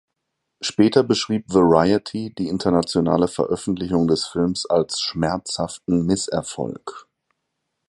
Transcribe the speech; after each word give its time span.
Später 0.61 1.03
beschrieb 1.03 1.53
"Variety" 1.53 2.33
die 2.35 2.47
internationale 2.47 3.27
Veröffentlichung 3.27 4.07
des 4.07 4.25
Films 4.25 4.67
als 4.67 4.99
"schmerzhaften 4.99 6.07
Misserfolg". 6.07 7.07